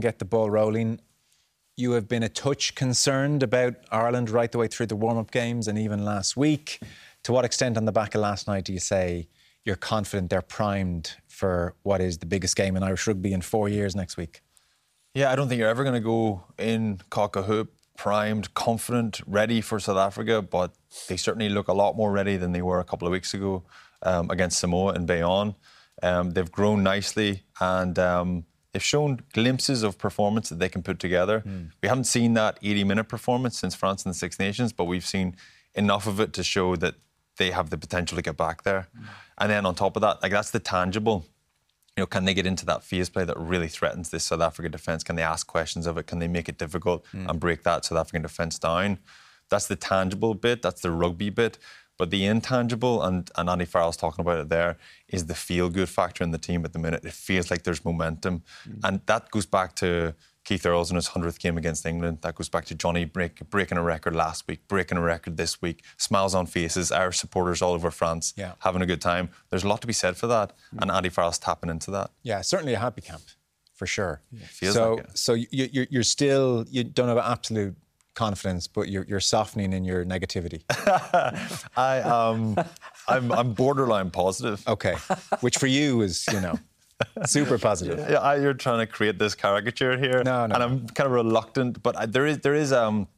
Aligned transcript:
Get 0.00 0.18
the 0.18 0.24
ball 0.24 0.50
rolling. 0.50 1.00
You 1.76 1.92
have 1.92 2.08
been 2.08 2.22
a 2.22 2.28
touch 2.28 2.74
concerned 2.74 3.42
about 3.42 3.74
Ireland 3.90 4.30
right 4.30 4.50
the 4.50 4.58
way 4.58 4.66
through 4.68 4.86
the 4.86 4.96
warm-up 4.96 5.30
games 5.30 5.68
and 5.68 5.78
even 5.78 6.04
last 6.04 6.36
week. 6.36 6.80
To 7.24 7.32
what 7.32 7.44
extent 7.44 7.76
on 7.76 7.84
the 7.84 7.92
back 7.92 8.14
of 8.14 8.20
last 8.20 8.48
night 8.48 8.64
do 8.64 8.72
you 8.72 8.80
say 8.80 9.28
you're 9.64 9.76
confident 9.76 10.30
they're 10.30 10.42
primed 10.42 11.16
for 11.28 11.74
what 11.82 12.00
is 12.00 12.18
the 12.18 12.26
biggest 12.26 12.56
game 12.56 12.76
in 12.76 12.82
Irish 12.82 13.06
rugby 13.06 13.32
in 13.32 13.40
four 13.40 13.68
years 13.68 13.94
next 13.94 14.16
week? 14.16 14.42
Yeah, 15.14 15.30
I 15.32 15.36
don't 15.36 15.48
think 15.48 15.58
you're 15.58 15.68
ever 15.68 15.84
going 15.84 15.94
to 15.94 16.00
go 16.00 16.44
in 16.58 17.00
cock 17.10 17.36
a 17.36 17.42
hoop 17.42 17.74
primed, 17.96 18.54
confident, 18.54 19.20
ready 19.26 19.60
for 19.60 19.78
South 19.78 19.98
Africa, 19.98 20.40
but 20.40 20.72
they 21.08 21.18
certainly 21.18 21.50
look 21.50 21.68
a 21.68 21.72
lot 21.72 21.96
more 21.96 22.10
ready 22.10 22.38
than 22.38 22.52
they 22.52 22.62
were 22.62 22.80
a 22.80 22.84
couple 22.84 23.06
of 23.06 23.12
weeks 23.12 23.34
ago 23.34 23.62
um, 24.02 24.30
against 24.30 24.58
Samoa 24.58 24.92
and 24.94 25.06
Bayonne. 25.06 25.54
Um, 26.02 26.30
they've 26.30 26.50
grown 26.50 26.82
nicely 26.82 27.42
and 27.60 27.98
um, 27.98 28.46
they've 28.72 28.82
shown 28.82 29.20
glimpses 29.32 29.82
of 29.82 29.98
performance 29.98 30.48
that 30.48 30.58
they 30.58 30.68
can 30.68 30.82
put 30.82 30.98
together. 30.98 31.42
Mm. 31.46 31.70
We 31.82 31.88
haven't 31.88 32.04
seen 32.04 32.34
that 32.34 32.58
80 32.62 32.84
minute 32.84 33.08
performance 33.08 33.58
since 33.58 33.74
France 33.74 34.04
and 34.04 34.14
the 34.14 34.18
Six 34.18 34.38
Nations, 34.38 34.72
but 34.72 34.84
we've 34.84 35.06
seen 35.06 35.36
enough 35.74 36.06
of 36.06 36.20
it 36.20 36.32
to 36.34 36.42
show 36.42 36.76
that 36.76 36.94
they 37.36 37.50
have 37.50 37.70
the 37.70 37.78
potential 37.78 38.16
to 38.16 38.22
get 38.22 38.36
back 38.36 38.62
there. 38.62 38.88
Mm. 38.96 39.04
And 39.38 39.50
then 39.50 39.66
on 39.66 39.74
top 39.74 39.96
of 39.96 40.02
that, 40.02 40.22
like 40.22 40.32
that's 40.32 40.50
the 40.50 40.60
tangible 40.60 41.24
you 41.96 42.02
know, 42.02 42.06
can 42.06 42.24
they 42.24 42.34
get 42.34 42.46
into 42.46 42.64
that 42.66 42.82
phase 42.82 43.10
play 43.10 43.24
that 43.24 43.36
really 43.36 43.68
threatens 43.68 44.10
this 44.10 44.24
South 44.24 44.40
African 44.40 44.72
defence? 44.72 45.02
Can 45.02 45.16
they 45.16 45.22
ask 45.22 45.46
questions 45.46 45.86
of 45.86 45.98
it? 45.98 46.06
Can 46.06 46.18
they 46.18 46.28
make 46.28 46.48
it 46.48 46.56
difficult 46.56 47.04
mm. 47.12 47.28
and 47.28 47.40
break 47.40 47.62
that 47.64 47.84
South 47.84 47.98
African 47.98 48.22
defence 48.22 48.58
down? 48.58 48.98
That's 49.50 49.66
the 49.66 49.76
tangible 49.76 50.34
bit. 50.34 50.62
That's 50.62 50.80
the 50.80 50.92
rugby 50.92 51.30
bit. 51.30 51.58
But 52.00 52.08
the 52.08 52.24
intangible, 52.24 53.02
and, 53.02 53.30
and 53.36 53.50
Andy 53.50 53.66
Farrell's 53.66 53.98
talking 53.98 54.22
about 54.22 54.38
it 54.38 54.48
there, 54.48 54.78
is 55.08 55.26
the 55.26 55.34
feel 55.34 55.68
good 55.68 55.90
factor 55.90 56.24
in 56.24 56.30
the 56.30 56.38
team 56.38 56.64
at 56.64 56.72
the 56.72 56.78
minute. 56.78 57.04
It 57.04 57.12
feels 57.12 57.50
like 57.50 57.64
there's 57.64 57.84
momentum. 57.84 58.42
Mm. 58.66 58.80
And 58.84 59.00
that 59.04 59.30
goes 59.30 59.44
back 59.44 59.76
to 59.76 60.14
Keith 60.44 60.64
Earls 60.64 60.90
in 60.90 60.96
his 60.96 61.10
100th 61.10 61.38
game 61.38 61.58
against 61.58 61.84
England. 61.84 62.22
That 62.22 62.36
goes 62.36 62.48
back 62.48 62.64
to 62.64 62.74
Johnny 62.74 63.04
break, 63.04 63.50
breaking 63.50 63.76
a 63.76 63.82
record 63.82 64.16
last 64.16 64.48
week, 64.48 64.66
breaking 64.66 64.96
a 64.96 65.02
record 65.02 65.36
this 65.36 65.60
week, 65.60 65.84
smiles 65.98 66.34
on 66.34 66.46
faces, 66.46 66.90
Irish 66.90 67.18
supporters 67.18 67.60
all 67.60 67.74
over 67.74 67.90
France 67.90 68.32
yeah. 68.34 68.52
having 68.60 68.80
a 68.80 68.86
good 68.86 69.02
time. 69.02 69.28
There's 69.50 69.64
a 69.64 69.68
lot 69.68 69.82
to 69.82 69.86
be 69.86 69.92
said 69.92 70.16
for 70.16 70.26
that, 70.28 70.56
mm. 70.74 70.80
and 70.80 70.90
Andy 70.90 71.10
Farrell's 71.10 71.38
tapping 71.38 71.68
into 71.68 71.90
that. 71.90 72.12
Yeah, 72.22 72.40
certainly 72.40 72.72
a 72.72 72.78
happy 72.78 73.02
camp, 73.02 73.20
for 73.74 73.84
sure. 73.86 74.22
Yeah, 74.32 74.70
so, 74.72 74.94
like 74.94 75.06
so 75.12 75.34
you, 75.34 75.86
you're 75.90 76.02
still, 76.02 76.64
you 76.70 76.82
don't 76.82 77.08
have 77.08 77.18
an 77.18 77.30
absolute 77.30 77.76
confidence, 78.20 78.66
but 78.66 78.88
you're, 78.88 79.06
you're 79.08 79.26
softening 79.34 79.72
in 79.72 79.82
your 79.82 80.04
negativity. 80.04 80.60
I, 81.76 82.00
um, 82.00 82.54
I'm, 83.08 83.32
I'm 83.32 83.54
borderline 83.54 84.10
positive. 84.10 84.62
Okay, 84.68 84.94
which 85.40 85.56
for 85.56 85.66
you 85.66 86.02
is, 86.02 86.26
you 86.30 86.40
know. 86.40 86.58
Super 87.24 87.58
positive. 87.58 87.98
Yeah, 87.98 88.34
you're 88.34 88.52
trying 88.66 88.80
to 88.86 88.86
create 88.86 89.18
this 89.18 89.34
caricature 89.34 89.96
here. 89.96 90.22
No, 90.22 90.46
no. 90.46 90.54
And 90.54 90.62
I'm 90.62 90.86
kind 90.88 91.06
of 91.06 91.12
reluctant, 91.12 91.82
but 91.82 91.96
I, 91.96 92.04
there 92.04 92.26
is 92.26 92.38
there 92.40 92.54
is 92.54 92.72
um. 92.72 93.08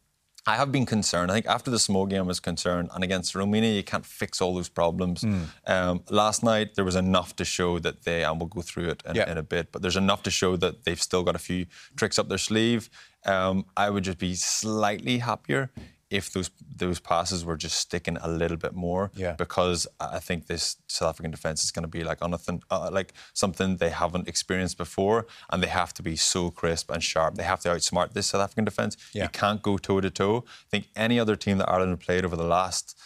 I 0.44 0.56
have 0.56 0.70
been 0.72 0.86
concerned. 0.86 1.30
I 1.30 1.34
think 1.34 1.46
after 1.46 1.70
the 1.70 1.78
Samoa 1.78 2.08
game, 2.08 2.24
I 2.26 2.30
was 2.34 2.40
concerned, 2.40 2.90
and 2.94 3.04
against 3.04 3.34
Romania, 3.36 3.74
you 3.80 3.84
can't 3.92 4.06
fix 4.20 4.40
all 4.42 4.52
those 4.58 4.68
problems. 4.68 5.22
Mm. 5.22 5.44
Um, 5.74 6.02
last 6.10 6.42
night, 6.42 6.74
there 6.74 6.84
was 6.84 6.96
enough 6.96 7.30
to 7.36 7.44
show 7.44 7.78
that 7.78 8.02
they, 8.04 8.24
and 8.24 8.40
we'll 8.40 8.54
go 8.58 8.60
through 8.60 8.88
it 8.92 9.02
in, 9.08 9.14
yeah. 9.14 9.30
in, 9.30 9.38
a 9.38 9.46
bit, 9.54 9.70
but 9.70 9.82
there's 9.82 10.00
enough 10.06 10.22
to 10.24 10.30
show 10.30 10.56
that 10.56 10.74
they've 10.82 11.00
still 11.00 11.22
got 11.22 11.36
a 11.36 11.44
few 11.50 11.66
tricks 11.96 12.18
up 12.18 12.28
their 12.28 12.44
sleeve. 12.50 12.90
Um, 13.24 13.66
I 13.76 13.90
would 13.90 14.04
just 14.04 14.18
be 14.18 14.34
slightly 14.34 15.18
happier 15.18 15.70
if 16.12 16.30
those 16.30 16.50
those 16.76 17.00
passes 17.00 17.44
were 17.44 17.56
just 17.56 17.78
sticking 17.78 18.18
a 18.18 18.28
little 18.28 18.56
bit 18.56 18.74
more. 18.74 19.10
Yeah. 19.14 19.32
Because 19.32 19.86
I 19.98 20.18
think 20.18 20.46
this 20.46 20.76
South 20.86 21.08
African 21.08 21.30
defense 21.30 21.64
is 21.64 21.70
going 21.70 21.84
to 21.84 21.88
be 21.88 22.04
like 22.04 22.18
anything, 22.22 22.62
uh, 22.70 22.90
like 22.92 23.14
something 23.32 23.76
they 23.76 23.90
haven't 23.90 24.28
experienced 24.28 24.76
before, 24.76 25.26
and 25.50 25.62
they 25.62 25.68
have 25.68 25.94
to 25.94 26.02
be 26.02 26.16
so 26.16 26.50
crisp 26.50 26.90
and 26.90 27.02
sharp. 27.02 27.36
They 27.36 27.44
have 27.44 27.60
to 27.60 27.70
outsmart 27.70 28.12
this 28.12 28.26
South 28.26 28.42
African 28.42 28.64
defense. 28.64 28.96
Yeah. 29.14 29.24
You 29.24 29.28
can't 29.30 29.62
go 29.62 29.78
toe 29.78 30.00
to 30.00 30.10
toe. 30.10 30.44
I 30.46 30.68
think 30.70 30.88
any 30.94 31.18
other 31.18 31.36
team 31.36 31.58
that 31.58 31.68
Ireland 31.68 31.92
have 31.92 32.00
played 32.00 32.24
over 32.24 32.36
the 32.36 32.50
last 32.58 32.98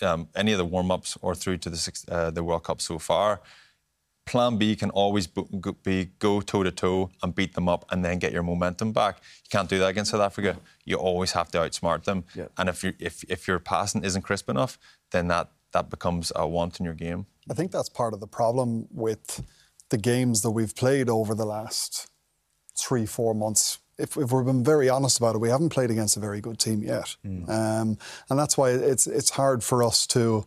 um, 0.00 0.28
any 0.34 0.52
of 0.52 0.58
the 0.58 0.64
warm 0.64 0.90
ups 0.90 1.18
or 1.20 1.34
through 1.34 1.58
to 1.58 1.70
the 1.70 2.04
uh, 2.08 2.30
the 2.30 2.44
World 2.44 2.64
Cup 2.64 2.80
so 2.80 2.98
far 2.98 3.40
plan 4.24 4.56
B 4.56 4.76
can 4.76 4.90
always 4.90 5.26
be 5.26 6.10
go 6.18 6.40
toe 6.40 6.62
to 6.62 6.70
toe 6.70 7.10
and 7.22 7.34
beat 7.34 7.54
them 7.54 7.68
up 7.68 7.84
and 7.90 8.04
then 8.04 8.18
get 8.18 8.32
your 8.32 8.42
momentum 8.42 8.92
back. 8.92 9.16
You 9.44 9.48
can't 9.50 9.68
do 9.68 9.78
that 9.80 9.88
against 9.88 10.10
South 10.12 10.20
Africa. 10.20 10.56
You 10.84 10.96
always 10.96 11.32
have 11.32 11.50
to 11.52 11.58
outsmart 11.58 12.04
them. 12.04 12.24
Yeah. 12.34 12.46
And 12.56 12.68
if 12.68 12.84
you 12.84 12.94
if 12.98 13.24
if 13.24 13.48
your 13.48 13.58
passing 13.58 14.04
isn't 14.04 14.22
crisp 14.22 14.48
enough, 14.48 14.78
then 15.10 15.28
that 15.28 15.50
that 15.72 15.90
becomes 15.90 16.32
a 16.36 16.46
want 16.46 16.78
in 16.78 16.84
your 16.84 16.94
game. 16.94 17.26
I 17.50 17.54
think 17.54 17.72
that's 17.72 17.88
part 17.88 18.14
of 18.14 18.20
the 18.20 18.26
problem 18.26 18.88
with 18.90 19.42
the 19.88 19.98
games 19.98 20.42
that 20.42 20.50
we've 20.50 20.74
played 20.74 21.08
over 21.08 21.34
the 21.34 21.44
last 21.44 22.10
three, 22.78 23.06
four 23.06 23.34
months. 23.34 23.78
If, 23.98 24.16
if 24.16 24.32
we've 24.32 24.44
been 24.44 24.64
very 24.64 24.88
honest 24.88 25.18
about 25.18 25.34
it, 25.34 25.38
we 25.38 25.50
haven't 25.50 25.68
played 25.68 25.90
against 25.90 26.16
a 26.16 26.20
very 26.20 26.40
good 26.40 26.58
team 26.58 26.82
yet, 26.82 27.16
mm. 27.24 27.48
um, 27.48 27.98
and 28.30 28.38
that's 28.38 28.56
why 28.56 28.70
it's 28.70 29.06
it's 29.06 29.30
hard 29.30 29.62
for 29.62 29.82
us 29.82 30.06
to 30.08 30.46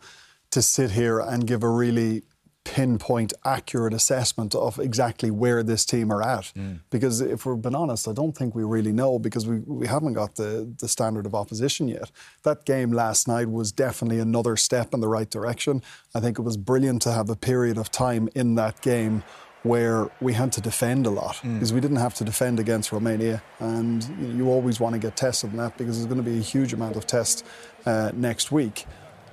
to 0.52 0.62
sit 0.62 0.92
here 0.92 1.20
and 1.20 1.46
give 1.46 1.64
a 1.64 1.70
really 1.70 2.24
pinpoint 2.66 3.32
accurate 3.46 3.94
assessment 3.94 4.54
of 4.54 4.80
exactly 4.80 5.32
where 5.32 5.64
this 5.64 5.86
team 5.86 6.12
are 6.12 6.22
at. 6.22 6.52
Mm. 6.56 6.80
Because 6.90 7.22
if 7.22 7.46
we're 7.46 7.56
being 7.56 7.76
honest, 7.76 8.08
I 8.08 8.12
don't 8.12 8.36
think 8.36 8.54
we 8.54 8.64
really 8.64 8.92
know 8.92 9.18
because 9.18 9.48
we, 9.48 9.60
we 9.60 9.88
haven't 9.88 10.14
got 10.14 10.36
the, 10.36 10.74
the 10.80 10.90
standard 10.90 11.26
of 11.26 11.34
opposition 11.34 11.88
yet. 11.88 12.12
That 12.44 12.66
game 12.66 12.92
last 12.92 13.28
night 13.28 13.50
was 13.50 13.72
definitely 13.72 14.20
another 14.20 14.58
step 14.58 14.94
in 14.94 15.00
the 15.00 15.08
right 15.08 15.30
direction. 15.30 15.82
I 16.14 16.20
think 16.20 16.38
it 16.38 16.42
was 16.42 16.58
brilliant 16.58 17.04
to 17.04 17.14
have 17.14 17.30
a 17.30 17.36
period 17.36 17.78
of 17.78 17.92
time 17.92 18.28
in 18.36 18.56
that 18.56 18.82
game 18.82 19.24
where 19.62 20.10
we 20.22 20.34
had 20.34 20.52
to 20.52 20.62
defend 20.62 21.08
a 21.08 21.10
lot 21.10 21.36
mm. 21.38 21.54
because 21.54 21.74
we 21.74 21.80
didn't 21.80 21.98
have 21.98 22.14
to 22.16 22.24
defend 22.24 22.60
against 22.60 22.92
Romania. 22.92 23.42
And 23.60 24.04
you, 24.04 24.28
know, 24.28 24.36
you 24.36 24.50
always 24.52 24.80
want 24.80 24.94
to 24.94 25.00
get 25.00 25.16
tested 25.16 25.52
in 25.52 25.58
that 25.58 25.78
because 25.78 25.98
there's 25.98 26.08
going 26.08 26.24
to 26.24 26.30
be 26.30 26.38
a 26.38 26.42
huge 26.42 26.74
amount 26.74 26.96
of 26.96 27.08
tests 27.08 27.44
uh, 27.86 28.12
next 28.14 28.52
week. 28.52 28.86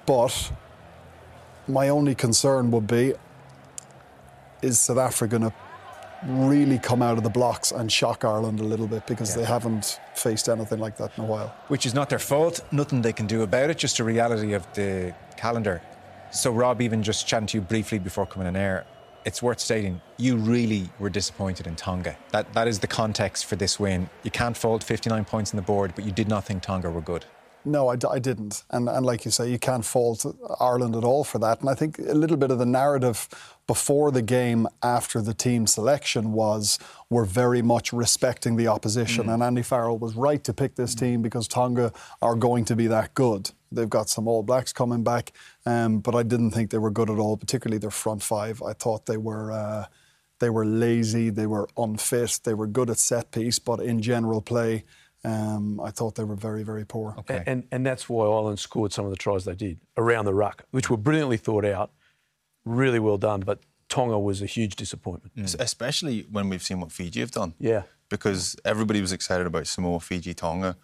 But 0.06 0.53
my 1.68 1.88
only 1.88 2.14
concern 2.14 2.70
would 2.70 2.86
be 2.86 3.14
is 4.62 4.78
South 4.78 4.98
Africa 4.98 5.38
going 5.38 5.50
to 5.50 5.54
really 6.26 6.78
come 6.78 7.02
out 7.02 7.18
of 7.18 7.24
the 7.24 7.30
blocks 7.30 7.72
and 7.72 7.90
shock 7.90 8.24
Ireland 8.24 8.60
a 8.60 8.64
little 8.64 8.86
bit 8.86 9.06
because 9.06 9.30
yeah. 9.30 9.42
they 9.42 9.44
haven't 9.48 10.00
faced 10.14 10.48
anything 10.48 10.78
like 10.78 10.96
that 10.98 11.16
in 11.18 11.24
a 11.24 11.26
while. 11.26 11.54
Which 11.68 11.84
is 11.84 11.94
not 11.94 12.08
their 12.10 12.18
fault, 12.18 12.60
nothing 12.70 13.02
they 13.02 13.12
can 13.12 13.26
do 13.26 13.42
about 13.42 13.70
it, 13.70 13.78
just 13.78 13.98
a 13.98 14.04
reality 14.04 14.52
of 14.52 14.66
the 14.74 15.14
calendar. 15.36 15.82
So, 16.30 16.52
Rob, 16.52 16.80
even 16.80 17.02
just 17.02 17.26
chatting 17.26 17.46
to 17.48 17.58
you 17.58 17.62
briefly 17.62 17.98
before 17.98 18.26
coming 18.26 18.48
on 18.48 18.56
air, 18.56 18.86
it's 19.24 19.42
worth 19.42 19.60
stating 19.60 20.00
you 20.16 20.36
really 20.36 20.88
were 20.98 21.10
disappointed 21.10 21.66
in 21.66 21.76
Tonga. 21.76 22.16
That, 22.30 22.52
that 22.54 22.66
is 22.68 22.78
the 22.78 22.86
context 22.86 23.44
for 23.44 23.56
this 23.56 23.78
win. 23.78 24.08
You 24.22 24.30
can't 24.30 24.56
fold 24.56 24.82
59 24.82 25.24
points 25.24 25.52
on 25.52 25.56
the 25.56 25.62
board, 25.62 25.92
but 25.94 26.04
you 26.04 26.12
did 26.12 26.28
not 26.28 26.44
think 26.44 26.62
Tonga 26.62 26.90
were 26.90 27.00
good. 27.00 27.24
No, 27.64 27.88
I, 27.88 27.96
I 28.10 28.18
didn't. 28.18 28.64
And, 28.70 28.88
and 28.88 29.06
like 29.06 29.24
you 29.24 29.30
say, 29.30 29.50
you 29.50 29.58
can't 29.58 29.84
fault 29.84 30.26
Ireland 30.60 30.96
at 30.96 31.04
all 31.04 31.24
for 31.24 31.38
that. 31.38 31.60
And 31.60 31.68
I 31.68 31.74
think 31.74 31.98
a 31.98 32.14
little 32.14 32.36
bit 32.36 32.50
of 32.50 32.58
the 32.58 32.66
narrative 32.66 33.28
before 33.66 34.10
the 34.10 34.22
game, 34.22 34.66
after 34.82 35.20
the 35.20 35.34
team 35.34 35.66
selection, 35.66 36.32
was 36.32 36.78
we're 37.08 37.25
very 37.25 37.62
much 37.62 37.92
respecting 37.92 38.56
the 38.56 38.66
opposition. 38.66 39.26
Mm. 39.26 39.34
And 39.34 39.42
Andy 39.42 39.62
Farrell 39.62 39.98
was 39.98 40.14
right 40.16 40.42
to 40.44 40.52
pick 40.52 40.75
this 40.75 40.94
team 40.94 41.22
because 41.22 41.46
Tonga 41.46 41.92
are 42.20 42.34
going 42.34 42.64
to 42.66 42.76
be 42.76 42.87
that 42.88 43.14
good. 43.14 43.50
They've 43.70 43.88
got 43.88 44.08
some 44.08 44.28
All 44.28 44.42
Blacks 44.42 44.72
coming 44.72 45.02
back, 45.02 45.32
um, 45.64 46.00
but 46.00 46.14
I 46.14 46.22
didn't 46.22 46.50
think 46.50 46.70
they 46.70 46.78
were 46.78 46.90
good 46.90 47.08
at 47.08 47.19
all, 47.19 47.37
particularly 47.37 47.78
their 47.78 47.90
front 47.90 48.22
five. 48.22 48.62
I 48.62 48.72
thought 48.72 49.06
they 49.06 49.16
were. 49.16 49.52
Uh, 49.52 49.87
they 50.38 50.50
were 50.50 50.66
lazy, 50.66 51.31
they 51.31 51.46
were 51.46 51.69
unfit, 51.76 52.40
they 52.42 52.52
were 52.52 52.66
good 52.66 52.90
at 52.90 52.98
set 52.98 53.31
piece, 53.31 53.60
but 53.60 53.78
in 53.78 54.02
general 54.02 54.42
play, 54.42 54.82
um, 55.24 55.80
I 55.80 55.90
thought 55.90 56.16
they 56.16 56.24
were 56.24 56.34
very, 56.34 56.62
very 56.62 56.84
poor. 56.84 57.14
Okay. 57.19 57.42
And, 57.46 57.64
and 57.70 57.86
that's 57.86 58.08
why 58.08 58.24
Ireland 58.24 58.58
scored 58.58 58.92
some 58.92 59.04
of 59.04 59.10
the 59.10 59.16
tries 59.16 59.44
they 59.44 59.54
did 59.54 59.78
around 59.96 60.24
the 60.24 60.34
ruck, 60.34 60.64
which 60.70 60.90
were 60.90 60.96
brilliantly 60.96 61.36
thought 61.36 61.64
out, 61.64 61.92
really 62.64 62.98
well 62.98 63.19
done. 63.19 63.40
But 63.40 63.60
Tonga 63.88 64.19
was 64.19 64.42
a 64.42 64.46
huge 64.46 64.76
disappointment. 64.76 65.36
Mm. 65.36 65.60
Especially 65.60 66.26
when 66.30 66.48
we've 66.48 66.62
seen 66.62 66.80
what 66.80 66.90
Fiji 66.90 67.20
have 67.20 67.30
done. 67.30 67.54
Yeah. 67.58 67.82
Because 68.08 68.56
everybody 68.64 69.00
was 69.00 69.12
excited 69.12 69.46
about 69.46 69.66
Samoa, 69.66 70.00
Fiji, 70.00 70.34
Tonga. 70.34 70.76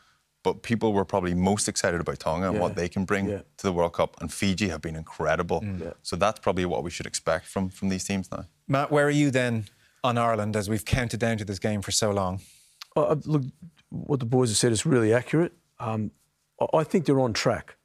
But 0.44 0.62
people 0.62 0.93
were 0.93 1.05
probably 1.05 1.34
most 1.34 1.69
excited 1.69 2.00
about 2.00 2.20
Tonga 2.20 2.50
and 2.50 2.61
what 2.61 2.76
they 2.76 2.88
can 2.88 3.05
bring 3.05 3.29
yeah. 3.29 3.38
to 3.56 3.62
the 3.67 3.73
World 3.73 3.94
Cup. 3.94 4.20
And 4.20 4.32
Fiji 4.32 4.69
have 4.69 4.81
been 4.81 4.94
incredible. 4.94 5.61
Mm. 5.61 5.81
Yeah. 5.81 5.93
So 6.02 6.14
that's 6.14 6.38
probably 6.38 6.64
what 6.64 6.84
we 6.84 6.91
should 6.91 7.06
expect 7.06 7.46
from, 7.46 7.70
from 7.70 7.88
these 7.88 8.05
teams 8.05 8.31
now. 8.31 8.46
Matt, 8.69 8.93
where 8.93 9.05
are 9.05 9.11
you 9.11 9.32
then 9.32 9.64
on 10.05 10.17
Ireland 10.17 10.55
as 10.55 10.70
we've 10.70 10.84
counted 10.84 11.19
down 11.19 11.38
to 11.38 11.44
this 11.44 11.58
game 11.58 11.82
for 11.82 11.91
so 11.91 12.12
long? 12.12 12.41
Uh, 12.94 13.17
look, 13.25 13.43
what 13.90 14.20
the 14.20 14.26
boys 14.26 14.50
have 14.50 14.56
said 14.56 14.73
is 14.73 14.85
really 14.85 15.12
accurate. 15.12 15.52
Um, 15.79 16.11
I 16.75 16.85
think 16.85 17.06
they're 17.06 17.20
on 17.20 17.32
track, 17.32 17.76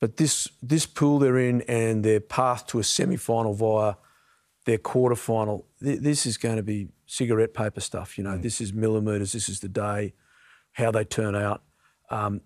but 0.00 0.16
this 0.18 0.48
this 0.62 0.86
pool 0.86 1.18
they're 1.18 1.38
in 1.38 1.62
and 1.62 2.04
their 2.04 2.20
path 2.20 2.66
to 2.68 2.78
a 2.78 2.84
semi-final 2.84 3.54
via 3.54 3.94
their 4.64 4.78
quarter 4.78 5.16
final, 5.16 5.66
th- 5.82 6.00
this 6.00 6.26
is 6.26 6.36
going 6.36 6.56
to 6.56 6.62
be 6.62 6.88
cigarette 7.06 7.54
paper 7.54 7.80
stuff. 7.80 8.16
You 8.18 8.24
know, 8.24 8.36
mm. 8.38 8.42
this 8.42 8.60
is 8.60 8.72
millimetres. 8.72 9.32
This 9.32 9.48
is 9.48 9.60
the 9.60 9.68
day, 9.68 10.14
how 10.72 10.90
they 10.90 11.04
turn 11.04 11.34
out. 11.34 11.62
Um, 12.10 12.40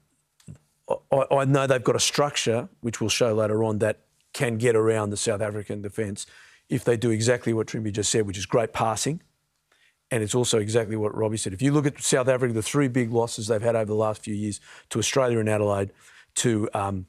I, 1.13 1.25
I, 1.31 1.45
know 1.45 1.67
they've 1.67 1.83
got 1.83 1.97
a 1.97 2.01
structure 2.01 2.69
which 2.81 3.01
we'll 3.01 3.11
show 3.11 3.35
later 3.35 3.63
on 3.63 3.79
that 3.79 4.01
can 4.33 4.57
get 4.57 4.75
around 4.75 5.11
the 5.11 5.17
South 5.17 5.41
African 5.41 5.83
defence 5.83 6.27
if 6.69 6.85
they 6.85 6.97
do 6.97 7.11
exactly 7.11 7.53
what 7.53 7.67
Trimby 7.67 7.93
just 7.93 8.11
said, 8.11 8.27
which 8.27 8.39
is 8.39 8.47
great 8.47 8.73
passing. 8.73 9.23
And 10.11 10.23
it's 10.23 10.35
also 10.35 10.59
exactly 10.59 10.97
what 10.97 11.15
Robbie 11.15 11.37
said. 11.37 11.53
If 11.53 11.61
you 11.61 11.73
look 11.73 11.87
at 11.87 12.01
South 12.01 12.29
Africa, 12.29 12.55
the 12.55 12.63
three 12.63 12.89
big 12.89 13.13
losses 13.13 13.49
they've 13.49 13.61
had 13.61 13.77
over 13.77 13.85
the 13.85 13.95
last 13.95 14.23
few 14.23 14.35
years 14.35 14.61
to 14.91 14.99
Australia 14.99 15.39
in 15.39 15.49
Adelaide, 15.49 15.93
to 16.37 16.69
um, 16.73 17.07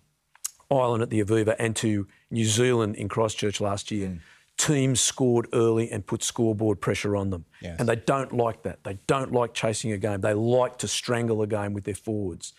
Ireland 0.69 1.03
at 1.03 1.09
the 1.09 1.23
Aviva, 1.23 1.55
and 1.59 1.75
to 1.77 2.07
New 2.29 2.45
Zealand 2.45 2.95
in 2.95 3.07
Christchurch 3.07 3.61
last 3.61 3.91
year. 3.91 4.09
Mm. 4.09 4.19
Teams 4.57 4.99
scored 4.99 5.47
early 5.53 5.89
and 5.89 6.05
put 6.05 6.21
scoreboard 6.21 6.81
pressure 6.81 7.15
on 7.15 7.29
them. 7.29 7.45
Yes. 7.61 7.77
And 7.79 7.87
they 7.87 7.95
don't 7.95 8.33
like 8.33 8.63
that. 8.63 8.83
They 8.83 8.99
don't 9.07 9.31
like 9.31 9.53
chasing 9.53 9.93
a 9.93 9.97
game. 9.97 10.19
They 10.19 10.33
like 10.33 10.77
to 10.79 10.87
strangle 10.87 11.41
a 11.41 11.47
game 11.47 11.71
with 11.71 11.85
their 11.85 11.95
forwards. 11.95 12.53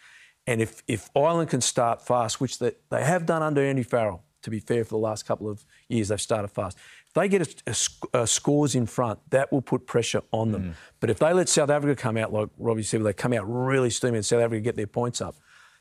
And 0.46 0.62
if, 0.62 0.82
if 0.88 1.10
Ireland 1.14 1.50
can 1.50 1.60
start 1.60 2.00
fast, 2.00 2.40
which 2.40 2.58
they, 2.58 2.72
they 2.88 3.04
have 3.04 3.26
done 3.26 3.42
under 3.42 3.62
Andy 3.62 3.82
Farrell, 3.82 4.24
to 4.42 4.50
be 4.50 4.58
fair, 4.60 4.84
for 4.84 4.90
the 4.90 4.98
last 4.98 5.26
couple 5.26 5.50
of 5.50 5.64
years, 5.88 6.08
they've 6.08 6.20
started 6.20 6.48
fast. 6.48 6.78
They 7.14 7.28
get 7.28 7.42
a, 7.66 7.76
a, 8.14 8.22
a 8.22 8.26
scores 8.26 8.74
in 8.74 8.86
front, 8.86 9.18
that 9.30 9.50
will 9.50 9.62
put 9.62 9.86
pressure 9.86 10.22
on 10.30 10.52
them. 10.52 10.62
Mm. 10.62 10.74
But 11.00 11.10
if 11.10 11.18
they 11.18 11.32
let 11.32 11.48
South 11.48 11.70
Africa 11.70 11.96
come 11.96 12.16
out, 12.16 12.32
like 12.32 12.48
Robbie 12.58 12.82
said, 12.82 13.02
they 13.02 13.12
come 13.12 13.32
out 13.32 13.44
really 13.46 13.90
steamy 13.90 14.18
and 14.18 14.26
South 14.26 14.40
Africa 14.40 14.60
get 14.60 14.76
their 14.76 14.86
points 14.86 15.20
up, 15.20 15.36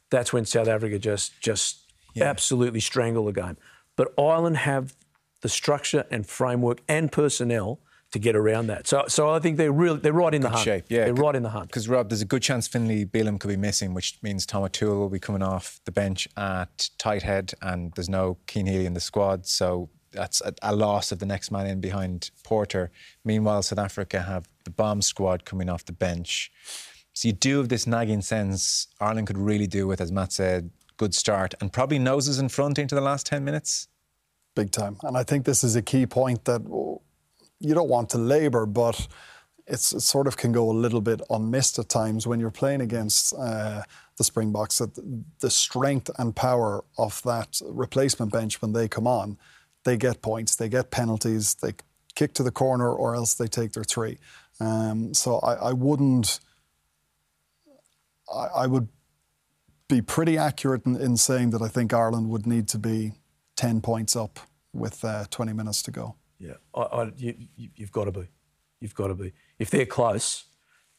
that's 0.10 0.34
when 0.34 0.46
South 0.46 0.68
Africa 0.68 0.98
just, 0.98 1.40
just 1.40 1.92
yeah. 2.16 2.24
absolutely 2.26 2.80
strangle 2.80 3.26
the 3.26 3.32
game. 3.32 3.58
But 3.96 4.14
Ireland 4.18 4.58
have 4.58 4.96
the 5.42 5.50
structure 5.50 6.06
and 6.10 6.26
framework 6.26 6.82
and 6.88 7.12
personnel 7.12 7.80
to 8.12 8.20
get 8.20 8.36
around 8.36 8.68
that. 8.68 8.88
So, 8.88 9.06
so 9.08 9.30
I 9.30 9.40
think 9.40 9.58
they're 9.58 9.72
really 9.72 10.00
they're 10.00 10.14
right 10.14 10.34
in 10.34 10.42
good 10.42 10.48
the 10.48 10.56
hunt. 10.56 10.64
Shape, 10.64 10.86
yeah. 10.90 11.06
They're 11.06 11.14
right 11.14 11.36
in 11.36 11.44
the 11.44 11.50
hunt. 11.50 11.68
Because 11.68 11.88
Rob, 11.88 12.10
there's 12.10 12.22
a 12.22 12.26
good 12.26 12.42
chance 12.42 12.68
Finlay 12.68 13.06
Bealham 13.06 13.40
could 13.40 13.50
be 13.50 13.58
missing, 13.58 13.94
which 13.94 14.18
means 14.24 14.46
Tom 14.46 14.64
O'Toole 14.64 14.98
will 14.98 15.10
be 15.10 15.20
coming 15.20 15.44
off 15.44 15.80
the 15.86 15.92
bench 15.92 16.28
at 16.36 16.90
tight 16.98 17.22
head, 17.22 17.54
and 17.62 17.94
there's 17.94 18.10
no 18.10 18.38
Cian 18.48 18.66
Healy 18.66 18.88
in 18.88 18.94
the 18.94 19.00
squad, 19.00 19.46
so 19.46 19.90
that's 20.12 20.42
a, 20.42 20.54
a, 20.62 20.76
loss 20.76 21.12
of 21.12 21.20
the 21.20 21.26
next 21.26 21.52
man 21.52 21.68
in 21.68 21.80
behind 21.80 22.32
Porter. 22.44 22.92
Meanwhile, 23.24 23.64
South 23.64 23.80
Africa 23.80 24.22
have 24.22 24.48
the 24.64 24.72
bomb 24.72 25.02
squad 25.02 25.46
coming 25.46 25.70
off 25.70 25.86
the 25.86 25.94
bench. 25.94 26.52
So 27.14 27.28
you 27.28 27.34
do 27.34 27.58
have 27.58 27.70
this 27.70 27.86
nagging 27.86 28.22
sense 28.22 28.88
Ireland 29.00 29.28
could 29.28 29.38
really 29.38 29.68
do 29.68 29.88
with, 29.88 30.02
as 30.02 30.12
Matt 30.12 30.32
said, 30.32 30.72
good 30.98 31.16
start 31.16 31.54
and 31.62 31.72
probably 31.72 32.00
noses 32.00 32.40
in 32.40 32.50
front 32.50 32.78
into 32.78 32.96
the 32.96 33.02
last 33.02 33.26
10 33.26 33.44
minutes. 33.44 33.88
Big 34.56 34.72
time. 34.72 34.98
And 35.04 35.18
I 35.18 35.24
think 35.24 35.46
this 35.46 35.64
is 35.64 35.76
a 35.76 35.82
key 35.82 36.06
point 36.06 36.46
that 36.46 36.62
you 37.60 37.74
don't 37.74 37.90
want 37.90 38.10
to 38.12 38.18
labour, 38.18 38.66
but 38.66 39.08
it 39.68 39.80
sort 39.80 40.28
of 40.28 40.36
can 40.36 40.52
go 40.52 40.70
a 40.70 40.74
little 40.74 41.02
bit 41.02 41.22
unmissed 41.30 41.78
at 41.78 41.90
times 41.90 42.26
when 42.26 42.40
you're 42.40 42.50
playing 42.50 42.82
against 42.82 43.34
uh, 43.38 43.84
the 44.18 44.24
Springboks. 44.24 44.80
That 44.80 44.92
the 45.40 45.50
strength 45.50 46.10
and 46.18 46.36
power 46.36 46.84
of 46.98 47.22
that 47.24 47.62
replacement 47.66 48.32
bench 48.32 48.62
when 48.62 48.74
they 48.74 48.88
come 48.88 49.08
on 49.08 49.38
they 49.86 49.98
get 49.98 50.22
points, 50.22 50.56
they 50.56 50.70
get 50.70 50.92
penalties, 50.92 51.56
they 51.56 51.74
kick 52.16 52.34
to 52.34 52.44
the 52.44 52.52
corner, 52.52 52.92
or 52.92 53.16
else 53.16 53.34
they 53.34 53.48
take 53.48 53.74
their 53.74 53.84
three. 53.84 54.18
Um, 54.60 55.14
so 55.14 55.40
I, 55.40 55.70
I 55.70 55.74
wouldn't. 55.74 56.40
I, 58.34 58.48
I, 58.64 58.68
would 58.68 58.90
be 59.88 60.02
pretty 60.02 60.38
accurate 60.38 60.86
in, 60.86 60.96
in, 60.96 61.18
saying 61.18 61.52
that 61.52 61.62
I 61.62 61.68
think 61.68 61.94
Ireland 61.94 62.30
would 62.30 62.46
need 62.46 62.68
to 62.70 62.78
be 62.78 63.14
ten 63.56 63.82
points 63.82 64.16
up 64.16 64.40
with 64.74 65.04
uh, 65.04 65.26
20 65.32 65.54
minutes 65.54 65.82
to 65.84 65.92
go. 65.92 66.16
Yeah, 66.40 66.54
I, 66.76 67.12
you, 67.18 67.36
have 67.80 67.92
got 67.92 68.06
to 68.06 68.12
be. 68.12 68.28
You've 68.80 68.96
got 68.96 69.08
to 69.08 69.16
be. 69.16 69.34
If 69.58 69.70
they're 69.72 69.86
close, 69.86 70.46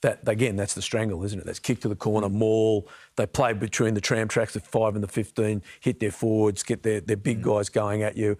that 0.03 0.27
again, 0.27 0.56
that's 0.56 0.75
the 0.75 0.82
strangle, 0.82 1.25
isn't 1.25 1.38
it? 1.38 1.47
That's 1.47 1.59
kick 1.59 1.81
to 1.81 1.88
the 1.88 1.97
corner, 1.97 2.29
maul. 2.29 2.88
They 3.17 3.27
play 3.27 3.53
between 3.53 3.94
the 3.94 4.00
tram 4.00 4.29
tracks 4.29 4.56
at 4.56 4.67
five 4.67 4.94
and 4.94 5.05
the 5.05 5.09
15, 5.09 5.62
hit 5.81 6.00
their 6.00 6.11
forwards, 6.11 6.62
get 6.62 6.82
their, 6.82 7.00
their 7.00 7.17
big 7.17 7.43
guys 7.43 7.69
going 7.69 8.03
at 8.03 8.17
you 8.17 8.37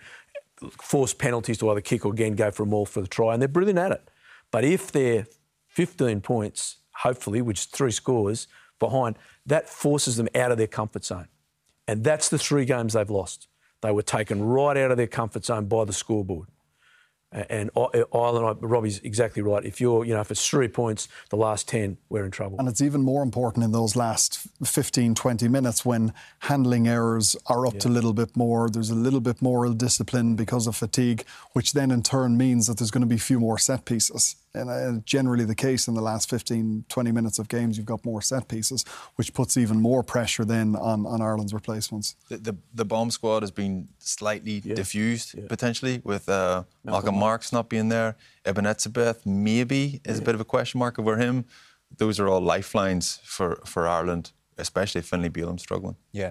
force 0.81 1.15
penalties 1.15 1.59
to 1.59 1.71
either 1.71 1.81
kick 1.81 2.05
or 2.05 2.12
again 2.12 2.35
go 2.35 2.51
for 2.51 2.65
a 2.65 2.67
maul 2.67 2.87
for 2.87 3.01
the 3.01 3.09
try, 3.09 3.33
and 3.33 3.41
they're 3.41 3.49
brilliant 3.49 3.79
at 3.79 3.93
it. 3.93 4.11
But 4.51 4.65
if 4.65 4.93
they're 4.93 5.27
15 5.69 6.21
points, 6.21 6.77
hopefully, 6.97 7.41
which 7.41 7.61
is 7.61 7.65
three 7.67 7.91
scores 7.91 8.49
behind, 8.79 9.17
that 9.47 9.69
forces 9.69 10.17
them 10.17 10.29
out 10.35 10.51
of 10.51 10.59
their 10.59 10.67
comfort 10.67 11.05
zone. 11.05 11.29
And 11.87 12.05
that's 12.05 12.29
the 12.29 12.39
three 12.39 12.65
games 12.65 12.93
they've 12.93 13.11
lost. 13.11 13.49
They 13.81 13.91
were 13.91 14.03
taken 14.03 14.43
right 14.43 14.77
out 14.77 14.91
of 14.91 14.97
their 14.97 15.07
comfort 15.07 15.45
zone 15.45 15.67
by 15.67 15.85
the 15.85 15.93
scoreboard. 15.93 16.49
And 17.32 17.71
Ireland, 17.77 18.59
Robbie's 18.61 18.99
exactly 19.00 19.41
right. 19.41 19.65
If 19.65 19.81
you're, 19.81 20.05
you 20.05 20.15
know, 20.15 20.21
if 20.21 20.32
it's 20.32 20.47
three 20.47 20.67
points, 20.67 21.06
the 21.29 21.37
last 21.37 21.69
10, 21.69 21.97
we're 22.09 22.25
in 22.25 22.32
trouble. 22.32 22.59
And 22.59 22.69
it's 22.69 22.81
even 22.81 23.03
more 23.03 23.23
important 23.23 23.65
in 23.65 23.71
those 23.71 23.94
last 23.94 24.49
15, 24.65 25.15
20 25.15 25.47
minutes 25.47 25.85
when 25.85 26.12
handling 26.41 26.88
errors 26.88 27.37
are 27.47 27.67
up 27.67 27.75
yeah. 27.75 27.81
to 27.81 27.88
a 27.88 27.91
little 27.91 28.12
bit 28.12 28.37
more. 28.37 28.69
There's 28.69 28.91
a 28.91 28.97
little 28.97 29.21
bit 29.21 29.41
more 29.41 29.69
discipline 29.73 30.35
because 30.35 30.67
of 30.67 30.75
fatigue, 30.75 31.25
which 31.53 31.73
then 31.73 31.93
in 31.93 32.03
turn 32.03 32.37
means 32.37 32.67
that 32.67 32.79
there's 32.79 32.91
going 32.91 33.03
to 33.03 33.06
be 33.06 33.15
a 33.15 33.19
few 33.19 33.38
more 33.38 33.59
set 33.59 33.85
pieces 33.85 34.35
and 34.55 34.70
uh, 34.70 35.00
generally 35.05 35.44
the 35.44 35.55
case 35.55 35.87
in 35.87 35.94
the 35.94 36.00
last 36.00 36.29
15, 36.29 36.85
20 36.88 37.12
minutes 37.12 37.38
of 37.38 37.49
games, 37.49 37.76
you've 37.76 37.87
got 37.87 38.05
more 38.05 38.20
set 38.20 38.49
pieces, 38.49 38.85
which 39.17 39.32
puts 39.32 39.56
even 39.56 39.81
more 39.81 40.02
pressure 40.02 40.44
then 40.44 40.75
on, 40.76 41.06
on 41.06 41.23
Ireland's 41.23 41.55
replacements. 41.55 42.17
The, 42.29 42.38
the, 42.38 42.56
the 42.75 42.85
bomb 42.85 43.11
squad 43.11 43.43
has 43.43 43.50
been 43.50 43.88
slightly 43.99 44.62
yeah. 44.64 44.75
diffused 44.75 45.37
yeah. 45.37 45.44
potentially 45.49 46.00
with 46.05 46.29
uh, 46.29 46.64
Malcolm, 46.85 47.17
Marx 47.17 47.52
not 47.52 47.69
being 47.69 47.88
there. 47.88 48.17
Eben 48.44 48.64
Etzebeth 48.64 49.25
maybe 49.25 50.00
is 50.05 50.17
yeah. 50.19 50.23
a 50.23 50.25
bit 50.25 50.35
of 50.35 50.41
a 50.41 50.44
question 50.44 50.79
mark 50.79 50.99
over 50.99 51.17
him. 51.17 51.44
Those 51.96 52.19
are 52.19 52.29
all 52.29 52.41
lifelines 52.41 53.20
for, 53.25 53.61
for 53.64 53.87
Ireland, 53.87 54.32
especially 54.58 55.00
if 55.00 55.06
Finlay 55.06 55.29
Bealham 55.29 55.61
struggling. 55.61 55.96
Yeah. 56.12 56.31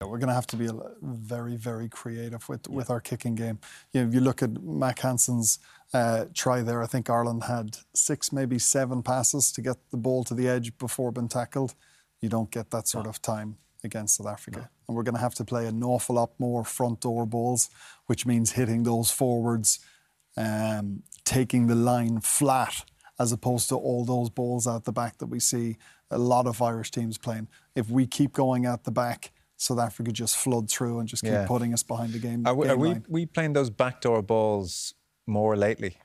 We're 0.00 0.18
going 0.18 0.28
to 0.28 0.34
have 0.34 0.46
to 0.48 0.56
be 0.56 0.68
very, 1.02 1.56
very 1.56 1.88
creative 1.88 2.48
with, 2.48 2.66
yeah. 2.68 2.76
with 2.76 2.90
our 2.90 3.00
kicking 3.00 3.34
game. 3.34 3.58
You 3.92 4.02
know, 4.02 4.08
if 4.08 4.14
you 4.14 4.20
look 4.20 4.42
at 4.42 4.62
Mack 4.62 5.00
Hansen's 5.00 5.58
uh, 5.92 6.26
try 6.34 6.62
there, 6.62 6.82
I 6.82 6.86
think 6.86 7.10
Ireland 7.10 7.44
had 7.44 7.78
six, 7.94 8.32
maybe 8.32 8.58
seven 8.58 9.02
passes 9.02 9.52
to 9.52 9.60
get 9.60 9.76
the 9.90 9.96
ball 9.96 10.24
to 10.24 10.34
the 10.34 10.48
edge 10.48 10.76
before 10.78 11.12
being 11.12 11.28
tackled. 11.28 11.74
You 12.20 12.28
don't 12.28 12.50
get 12.50 12.70
that 12.70 12.88
sort 12.88 13.04
no. 13.04 13.10
of 13.10 13.22
time 13.22 13.58
against 13.84 14.16
South 14.16 14.26
Africa. 14.26 14.58
No. 14.58 14.66
And 14.88 14.96
we're 14.96 15.02
going 15.02 15.14
to 15.14 15.20
have 15.20 15.34
to 15.34 15.44
play 15.44 15.66
an 15.66 15.82
awful 15.82 16.16
lot 16.16 16.30
more 16.38 16.64
front 16.64 17.00
door 17.00 17.26
balls, 17.26 17.70
which 18.06 18.26
means 18.26 18.52
hitting 18.52 18.82
those 18.82 19.10
forwards, 19.10 19.80
um, 20.36 21.02
taking 21.24 21.66
the 21.66 21.74
line 21.74 22.20
flat, 22.20 22.84
as 23.18 23.32
opposed 23.32 23.68
to 23.68 23.76
all 23.76 24.04
those 24.04 24.30
balls 24.30 24.66
out 24.66 24.84
the 24.84 24.92
back 24.92 25.18
that 25.18 25.26
we 25.26 25.40
see 25.40 25.76
a 26.10 26.18
lot 26.18 26.46
of 26.46 26.62
Irish 26.62 26.90
teams 26.90 27.18
playing. 27.18 27.48
If 27.74 27.90
we 27.90 28.06
keep 28.06 28.32
going 28.32 28.64
out 28.64 28.84
the 28.84 28.90
back, 28.90 29.32
South 29.58 29.80
Africa 29.80 30.12
just 30.12 30.36
flood 30.36 30.70
through 30.70 31.00
and 31.00 31.08
just 31.08 31.22
keep 31.22 31.32
Yeah. 31.32 31.46
putting 31.46 31.74
us 31.74 31.82
behind 31.82 32.12
the 32.12 32.18
game. 32.20 32.46
Are 32.46 32.54
we, 32.54 32.66
game 32.66 32.74
are 32.74 32.78
we, 32.78 32.94
we 33.08 33.26
playing 33.26 33.52
those 33.54 33.70
backdoor 33.70 34.22
balls 34.22 34.94
more 35.26 35.56
lately? 35.56 35.98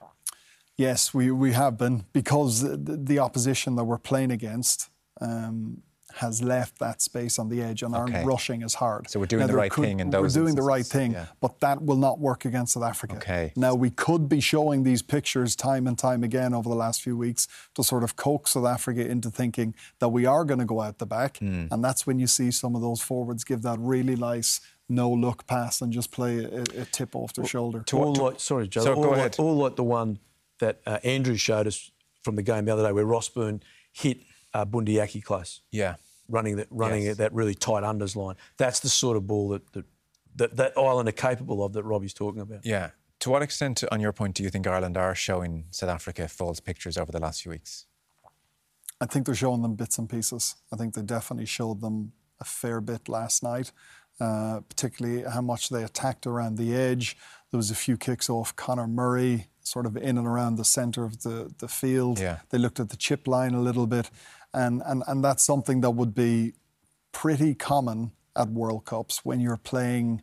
Yes, 0.76 1.14
we, 1.14 1.30
we 1.30 1.54
have 1.54 1.78
been 1.78 2.06
because 2.14 2.62
the, 2.62 2.98
the 2.98 3.20
opposition 3.20 3.76
that 3.76 3.84
we're 3.84 4.00
playing 4.00 4.32
against 4.32 4.90
um, 5.22 5.84
has 6.18 6.42
left 6.44 6.80
that 6.80 7.02
space 7.02 7.40
on 7.40 7.50
the 7.50 7.62
edge 7.62 7.82
and 7.84 7.96
Okay. 7.96 8.14
aren't 8.16 8.26
rushing 8.28 8.64
as 8.64 8.76
hard. 8.76 9.10
So 9.10 9.20
we're 9.20 9.26
doing 9.26 9.42
the 9.48 9.48
there 9.48 9.56
right 9.58 9.74
thing 9.74 10.00
in 10.00 10.10
those 10.10 10.36
We're 10.38 10.44
doing 10.44 10.56
the 10.56 10.62
right 10.62 10.86
thing, 10.86 11.14
yeah. 11.14 11.26
but 11.42 11.60
that 11.62 11.82
will 11.84 11.96
not 11.98 12.20
work 12.20 12.46
against 12.46 12.74
South 12.74 12.84
Africa. 12.84 13.16
Okay. 13.16 13.52
Now 13.56 13.74
we 13.74 13.90
could 13.90 14.30
be 14.30 14.40
showing 14.40 14.84
these 14.84 15.02
pictures 15.02 15.56
time 15.56 15.88
and 15.88 15.98
time 15.98 16.24
again 16.24 16.54
over 16.54 16.70
the 16.70 16.76
last 16.76 17.02
few 17.02 17.18
weeks 17.18 17.48
to 17.76 17.84
sort 17.84 18.04
of 18.04 18.16
coax 18.16 18.52
South 18.52 18.66
Africa 18.68 19.06
into 19.08 19.30
thinking 19.30 19.74
that 20.00 20.10
we 20.10 20.26
are 20.26 20.44
going 20.46 20.60
to 20.60 20.66
go 20.66 20.82
out 20.82 21.00
the 21.00 21.06
back, 21.06 21.38
Hmm. 21.38 21.66
and 21.72 21.84
that's 21.84 22.06
when 22.08 22.20
you 22.20 22.28
see 22.28 22.52
some 22.52 22.76
of 22.76 22.82
those 22.82 23.02
forwards 23.02 23.44
give 23.44 23.62
that 23.64 23.80
really 23.80 24.16
nice 24.16 24.62
no 24.90 25.10
look 25.10 25.48
pass 25.48 25.82
and 25.82 25.92
just 25.94 26.12
play 26.12 26.44
a, 26.44 26.62
a 26.82 26.86
tip 26.86 27.16
off 27.16 27.34
their 27.34 27.46
shoulder. 27.46 27.84
all 27.94 28.14
like, 28.14 28.40
sorry, 28.40 28.68
Joe. 28.68 28.82
So 28.84 28.94
all, 28.94 29.04
go 29.04 29.10
like, 29.12 29.18
ahead. 29.20 29.36
all 29.40 29.56
like 29.56 29.76
the 29.78 29.84
one 29.84 30.20
that 30.60 30.82
uh, 30.86 31.00
Andrew 31.04 31.36
showed 31.38 31.68
us 31.68 31.90
from 32.22 32.36
the 32.36 32.44
game 32.44 32.66
the 32.66 32.74
other 32.74 32.84
day, 32.84 32.92
where 32.92 33.06
Ross 33.06 33.30
Byrne 33.30 33.64
hit 33.92 34.18
uh, 34.54 34.66
Bundee 34.66 35.00
Aki 35.00 35.22
close, 35.22 35.62
Yeah. 35.72 35.96
running 36.28 36.56
that 36.58 36.68
running 36.70 37.04
Yes. 37.04 37.18
that 37.18 37.34
really 37.34 37.56
tight 37.56 37.84
unders 37.84 38.16
line. 38.16 38.36
That's 38.58 38.80
the 38.80 38.90
sort 38.90 39.18
of 39.18 39.28
ball 39.28 39.50
that 39.50 39.74
that, 39.74 39.86
that 40.36 40.56
that 40.58 40.74
Ireland 40.78 41.10
are 41.10 41.14
capable 41.14 41.64
of 41.64 41.74
that 41.74 41.84
Robbie's 41.84 42.14
talking 42.14 42.42
about. 42.42 42.66
Yeah. 42.66 42.92
To 43.20 43.30
what 43.30 43.42
extent, 43.42 43.84
on 43.92 44.02
your 44.02 44.12
point, 44.12 44.36
do 44.36 44.44
you 44.44 44.50
think 44.50 44.68
Ireland 44.68 44.98
are 44.98 45.16
showing 45.16 45.66
South 45.72 45.90
Africa 45.90 46.28
false 46.28 46.60
pictures 46.60 46.98
over 46.98 47.12
the 47.12 47.20
last 47.20 47.42
few 47.44 47.52
weeks? 47.52 47.86
I 49.00 49.06
think 49.06 49.26
they're 49.26 49.36
showing 49.36 49.62
them 49.62 49.76
bits 49.76 49.98
and 49.98 50.10
pieces. 50.10 50.56
I 50.72 50.76
think 50.76 50.94
they 50.94 51.02
definitely 51.02 51.46
showed 51.46 51.82
them 51.82 52.14
a 52.40 52.44
fair 52.46 52.82
bit 52.82 53.08
last 53.08 53.42
night, 53.44 53.72
uh, 54.20 54.62
particularly 54.68 55.24
how 55.24 55.42
much 55.42 55.70
they 55.70 55.84
attacked 55.84 56.26
around 56.28 56.58
the 56.58 56.76
edge. 56.76 57.16
There 57.52 57.58
was 57.58 57.72
a 57.72 57.76
few 57.76 57.98
kicks 57.98 58.30
off 58.30 58.56
Conor 58.56 58.88
Murray, 58.88 59.48
sort 59.62 59.86
of 59.86 59.96
in 59.96 60.18
and 60.18 60.28
around 60.28 60.56
the 60.56 60.66
centre 60.66 61.04
of 61.06 61.22
the, 61.24 61.54
the 61.60 61.68
field. 61.68 62.20
Yeah. 62.20 62.40
They 62.50 62.58
looked 62.58 62.80
at 62.80 62.90
the 62.90 62.98
chip 62.98 63.28
line 63.28 63.54
a 63.54 63.62
little 63.62 63.88
bit, 63.88 64.10
and, 64.54 64.82
and, 64.86 65.04
and 65.08 65.24
that's 65.24 65.44
something 65.44 65.82
that 65.82 65.92
would 65.92 66.14
be 66.14 66.54
pretty 67.12 67.56
common 67.56 68.12
at 68.36 68.50
World 68.50 68.86
Cups 68.86 69.24
when 69.24 69.40
you're 69.40 69.58
playing 69.58 70.22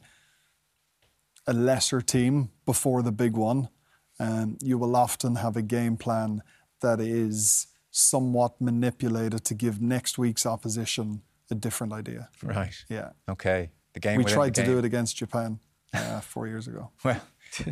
a 1.47 1.53
lesser 1.53 2.01
team 2.01 2.51
before 2.65 3.03
the 3.03 3.13
big 3.13 3.37
one, 3.37 3.69
um, 4.19 4.59
you 4.61 4.79
will 4.79 4.95
often 4.95 5.37
have 5.37 5.57
a 5.57 5.63
game 5.63 5.97
plan 5.97 6.43
that 6.81 7.01
is 7.01 7.67
somewhat 7.91 8.61
manipulated 8.61 9.45
to 9.45 9.55
give 9.55 9.81
next 9.81 10.19
week's 10.19 10.47
opposition 10.47 11.23
a 11.51 11.55
different 11.55 11.93
idea. 11.93 12.29
Right. 12.43 12.75
Yeah. 12.89 13.11
Okay. 13.29 13.71
The 13.95 14.01
game. 14.01 14.19
we 14.19 14.25
tried 14.25 14.55
to 14.55 14.65
do 14.65 14.79
it 14.79 14.85
against 14.85 15.17
Japan 15.17 15.59
uh, 15.93 16.21
four 16.21 16.47
years 16.47 16.69
ago. 16.69 16.91
Well, 17.05 17.21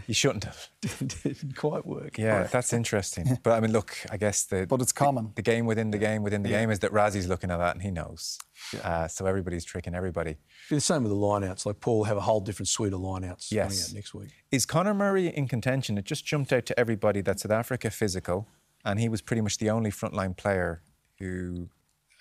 you 0.07 0.15
shouldn't 0.15 0.45
have. 0.45 0.69
didn't 1.23 1.57
quite 1.57 1.87
work. 1.87 2.19
Yeah, 2.19 2.45
that's 2.45 2.73
interesting. 2.73 3.39
But 3.43 3.53
I 3.53 3.61
mean, 3.61 3.73
look, 3.73 3.97
I 4.11 4.17
guess 4.17 4.45
the 4.45 4.67
But 4.67 4.81
it's 4.81 4.93
common. 4.93 5.33
the 5.37 5.43
game 5.43 5.67
within 5.67 5.91
the 5.91 5.99
game 5.99 6.23
within 6.23 6.43
the 6.43 6.49
game 6.49 6.71
is 6.71 6.81
that 6.81 6.93
Rassie's 6.93 7.29
looking 7.29 7.51
at 7.51 7.59
that 7.59 7.75
and 7.75 7.83
he 7.83 7.91
knows. 7.91 8.39
Uh, 8.83 9.07
so 9.09 9.27
everybody's 9.27 9.65
tricking 9.65 9.95
everybody. 9.95 10.37
Be 10.69 10.77
the 10.77 10.81
same 10.81 11.03
with 11.05 11.13
the 11.13 11.17
lineouts. 11.19 11.65
Like 11.67 11.81
Paul 11.81 12.05
have 12.05 12.17
a 12.17 12.21
whole 12.23 12.41
different 12.41 12.69
suite 12.69 12.93
of 12.93 13.01
lineouts 13.01 13.51
coming 13.51 13.63
out 13.63 13.95
next 13.95 14.15
week. 14.15 14.31
Is 14.51 14.67
Conor 14.67 14.95
Murray 14.95 15.29
in 15.29 15.47
contention? 15.49 15.97
It 15.99 16.05
just 16.05 16.25
jumped 16.27 16.53
out 16.53 16.67
to 16.67 16.79
everybody 16.79 17.21
that 17.23 17.41
South 17.41 17.53
Africa 17.53 17.91
physical, 17.91 18.49
and 18.85 18.99
he 18.99 19.09
was 19.09 19.23
pretty 19.23 19.43
much 19.43 19.59
the 19.59 19.71
only 19.71 19.91
frontline 19.91 20.37
player 20.37 20.83
who, 21.19 21.69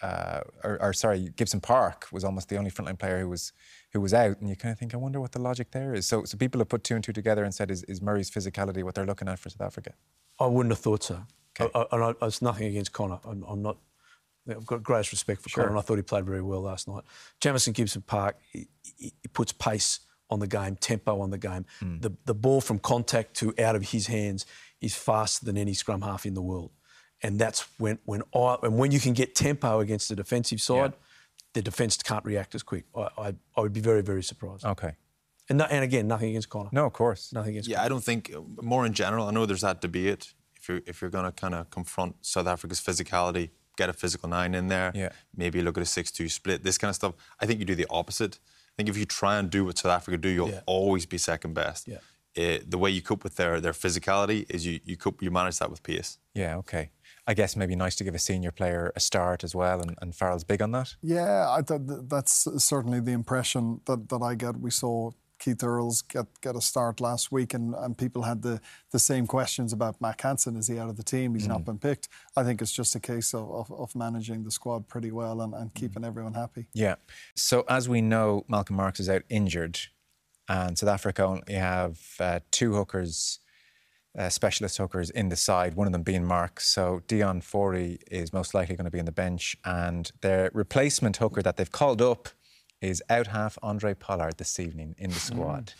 uh, 0.01 0.41
or, 0.63 0.81
or 0.81 0.93
sorry, 0.93 1.29
Gibson 1.35 1.59
Park 1.61 2.07
was 2.11 2.23
almost 2.23 2.49
the 2.49 2.57
only 2.57 2.71
frontline 2.71 2.99
player 2.99 3.19
who 3.19 3.29
was 3.29 3.51
who 3.93 4.01
was 4.01 4.13
out. 4.13 4.39
And 4.39 4.49
you 4.49 4.55
kind 4.55 4.71
of 4.71 4.79
think, 4.79 4.93
I 4.93 4.97
wonder 4.97 5.19
what 5.19 5.31
the 5.31 5.41
logic 5.41 5.71
there 5.71 5.93
is. 5.93 6.05
So, 6.07 6.23
so 6.23 6.37
people 6.37 6.59
have 6.59 6.69
put 6.69 6.83
two 6.83 6.95
and 6.95 7.03
two 7.03 7.13
together 7.13 7.43
and 7.43 7.53
said, 7.53 7.71
is, 7.71 7.83
is 7.83 8.01
Murray's 8.01 8.29
physicality 8.29 8.83
what 8.83 8.95
they're 8.95 9.05
looking 9.05 9.27
at 9.27 9.39
for 9.39 9.49
South 9.49 9.61
Africa? 9.61 9.93
I 10.39 10.45
wouldn't 10.45 10.71
have 10.71 10.79
thought 10.79 11.03
so. 11.03 11.23
Okay. 11.59 11.71
I, 11.73 11.79
I, 11.79 11.85
and 11.91 12.17
I, 12.21 12.25
it's 12.25 12.41
nothing 12.41 12.67
against 12.67 12.93
Conor. 12.93 13.19
I'm, 13.25 13.43
I'm 13.43 13.61
not. 13.61 13.77
I've 14.49 14.65
got 14.65 14.81
greatest 14.81 15.11
respect 15.11 15.41
for 15.41 15.49
Conor, 15.49 15.69
and 15.69 15.77
I 15.77 15.81
thought 15.81 15.97
he 15.97 16.03
played 16.03 16.25
very 16.25 16.41
well 16.41 16.61
last 16.61 16.87
night. 16.87 17.03
Jamison 17.41 17.73
Gibson 17.73 18.01
Park, 18.01 18.37
he, 18.53 18.67
he 18.81 19.13
he 19.21 19.27
puts 19.27 19.51
pace 19.51 19.99
on 20.29 20.39
the 20.39 20.47
game, 20.47 20.77
tempo 20.77 21.19
on 21.19 21.31
the 21.31 21.37
game. 21.37 21.65
Hmm. 21.79 21.99
The, 21.99 22.11
the 22.25 22.33
ball 22.33 22.61
from 22.61 22.79
contact 22.79 23.35
to 23.37 23.53
out 23.59 23.75
of 23.75 23.89
his 23.89 24.07
hands 24.07 24.45
is 24.79 24.95
faster 24.95 25.45
than 25.45 25.57
any 25.57 25.73
scrum 25.73 26.01
half 26.01 26.25
in 26.25 26.33
the 26.33 26.41
world, 26.41 26.71
and 27.21 27.37
that's 27.37 27.67
when 27.77 27.99
when 28.05 28.21
I 28.33 28.55
and 28.63 28.77
when 28.77 28.91
you 28.91 29.01
can 29.01 29.11
get 29.13 29.35
tempo 29.35 29.79
against 29.81 30.07
the 30.07 30.15
defensive 30.15 30.61
side, 30.61 30.93
the 31.57 31.61
defence 31.71 31.97
can't 32.11 32.25
react 32.25 32.55
as 32.55 32.63
quick. 32.71 32.85
I, 32.95 33.07
I, 33.25 33.27
I 33.57 33.59
would 33.63 33.73
be 33.73 33.83
very 33.91 34.03
very 34.11 34.23
surprised. 34.31 34.63
Okay. 34.65 34.93
And, 35.49 35.57
no, 35.59 35.65
and 35.75 35.81
again, 35.89 36.05
nothing 36.13 36.29
against 36.31 36.49
Conor. 36.49 36.69
No, 36.73 36.85
of 36.85 36.93
course. 36.93 37.31
nothing 37.33 37.51
against. 37.53 37.69
Yeah, 37.69 37.81
I 37.85 37.87
don't 37.91 38.03
think 38.09 38.23
more 38.73 38.85
in 38.85 38.93
general. 38.93 39.23
I 39.27 39.31
know 39.31 39.45
there's 39.45 39.61
that 39.69 39.79
debate. 39.87 40.23
If 40.59 40.63
you're 40.69 40.81
if 40.91 40.95
you're 41.01 41.13
going 41.17 41.25
to 41.31 41.31
kind 41.43 41.55
of 41.55 41.69
confront 41.77 42.13
South 42.33 42.47
Africa's 42.47 42.81
physicality, 42.87 43.45
get 43.77 43.87
a 43.89 43.93
physical 43.93 44.27
nine 44.29 44.53
in 44.59 44.67
there. 44.67 44.91
Yeah. 45.03 45.11
Maybe 45.43 45.61
look 45.61 45.77
at 45.77 45.83
a 45.83 45.91
six-two 45.97 46.29
split. 46.29 46.63
This 46.63 46.77
kind 46.77 46.89
of 46.89 46.95
stuff. 47.01 47.13
I 47.41 47.45
think 47.45 47.59
you 47.61 47.65
do 47.65 47.75
the 47.83 47.87
opposite. 47.89 48.33
I 48.71 48.73
think 48.77 48.89
if 48.89 48.97
you 48.97 49.05
try 49.05 49.33
and 49.39 49.49
do 49.49 49.61
what 49.65 49.77
South 49.77 49.93
Africa 49.99 50.17
do, 50.17 50.29
you'll 50.29 50.49
Yeah. 50.51 50.75
always 50.77 51.05
be 51.13 51.17
second 51.17 51.53
best. 51.53 51.87
Yeah. 51.87 51.99
Uh, 52.43 52.59
the 52.73 52.77
way 52.77 52.89
you 52.91 53.01
cope 53.01 53.23
with 53.23 53.35
their 53.37 53.59
their 53.65 53.73
physicality 53.83 54.39
is 54.55 54.59
you 54.67 54.75
you 54.89 54.95
cope 54.97 55.17
you 55.25 55.31
manage 55.31 55.57
that 55.59 55.69
with 55.71 55.81
pace. 55.81 56.09
Yeah, 56.35 56.57
okay. 56.61 56.83
I 57.27 57.33
guess 57.33 57.57
maybe 57.57 57.75
nice 57.75 57.95
to 57.97 58.05
give 58.05 58.15
a 58.15 58.19
senior 58.19 58.51
player 58.51 58.93
a 58.95 59.01
start 59.01 59.43
as 59.43 59.53
well, 59.53 59.81
and, 59.81 59.95
and 60.01 60.15
Farrell's 60.15 60.45
big 60.45 60.61
on 60.61 60.71
that. 60.71 60.95
Yeah, 61.01 61.49
I 61.49 61.61
th- 61.61 61.81
th- 61.85 61.99
that's 62.07 62.47
certainly 62.63 63.01
the 63.01 63.11
impression 63.11 63.81
that, 63.85 64.07
that 64.09 64.21
I 64.21 64.35
get. 64.35 64.57
We 64.61 64.71
saw 64.71 65.11
Keith 65.37 65.63
Earls 65.63 66.01
get, 66.01 66.25
get 66.41 66.55
a 66.55 66.61
start 66.61 67.01
last 67.01 67.31
week, 67.31 67.53
and, 67.53 67.75
and 67.75 67.97
people 67.97 68.23
had 68.23 68.41
the, 68.41 68.61
the 68.91 68.97
same 68.97 69.27
questions 69.27 69.73
about 69.73 69.99
Mack 70.01 70.21
Hansen. 70.21 70.55
Is 70.55 70.67
he 70.67 70.79
out 70.79 70.89
of 70.89 70.97
the 70.97 71.03
team? 71.03 71.35
He's 71.35 71.47
not 71.47 71.65
been 71.65 71.77
picked. 71.77 72.07
I 72.35 72.43
think 72.43 72.61
it's 72.61 72.71
just 72.71 72.95
a 72.95 72.99
case 72.99 73.33
of, 73.33 73.51
of, 73.51 73.71
of 73.71 73.95
managing 73.95 74.43
the 74.43 74.51
squad 74.51 74.87
pretty 74.87 75.11
well 75.11 75.41
and, 75.41 75.53
and 75.53 75.73
keeping 75.73 76.03
everyone 76.03 76.33
happy. 76.33 76.67
Yeah. 76.73 76.95
So 77.35 77.65
as 77.69 77.87
we 77.87 78.01
know, 78.01 78.45
Malcolm 78.47 78.77
Marx 78.77 78.99
is 78.99 79.09
out 79.09 79.23
injured, 79.29 79.79
and 80.47 80.77
South 80.77 80.89
Africa 80.89 81.23
only 81.23 81.53
have 81.53 81.99
uh, 82.19 82.39
two 82.51 82.73
hookers, 82.73 83.39
uh, 84.17 84.29
specialist 84.29 84.77
hookers 84.77 85.09
in 85.11 85.29
the 85.29 85.35
side. 85.35 85.75
One 85.75 85.87
of 85.87 85.93
them 85.93 86.03
being 86.03 86.25
Mark. 86.25 86.59
So 86.59 87.01
Deon 87.07 87.43
Fourie 87.43 87.99
is 88.09 88.33
most 88.33 88.53
likely 88.53 88.75
going 88.75 88.85
to 88.85 88.91
be 88.91 88.99
on 88.99 89.05
the 89.05 89.11
bench, 89.11 89.55
and 89.63 90.11
their 90.21 90.49
replacement 90.53 91.17
hooker 91.17 91.41
that 91.41 91.57
they've 91.57 91.71
called 91.71 92.01
up 92.01 92.29
is 92.81 93.01
out 93.09 93.27
half 93.27 93.57
Andre 93.63 93.93
Pollard 93.93 94.37
this 94.37 94.59
evening 94.59 94.95
in 94.97 95.09
the 95.11 95.19
squad. 95.19 95.73